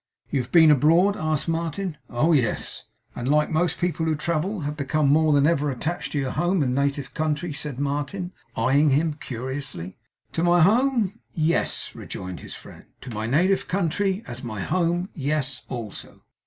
'You 0.31 0.41
have 0.41 0.51
been 0.51 0.71
abroad?' 0.71 1.15
asked 1.15 1.47
Martin. 1.47 1.95
'Oh 2.09 2.33
yes.' 2.33 2.85
'And, 3.15 3.27
like 3.27 3.51
most 3.51 3.77
people 3.77 4.03
who 4.07 4.15
travel, 4.15 4.61
have 4.61 4.75
become 4.75 5.07
more 5.09 5.31
than 5.31 5.45
ever 5.45 5.69
attached 5.69 6.13
to 6.13 6.17
your 6.19 6.31
home 6.31 6.63
and 6.63 6.73
native 6.73 7.13
country,' 7.13 7.53
said 7.53 7.77
Martin, 7.77 8.33
eyeing 8.55 8.89
him 8.89 9.13
curiously. 9.13 9.99
'To 10.33 10.41
my 10.41 10.61
home 10.61 11.19
yes,' 11.35 11.93
rejoined 11.93 12.39
his 12.39 12.55
friend. 12.55 12.85
'To 13.01 13.11
my 13.11 13.27
native 13.27 13.67
country 13.67 14.23
AS 14.25 14.41
my 14.41 14.61
home 14.61 15.09
yes, 15.13 15.61
also. 15.69 16.23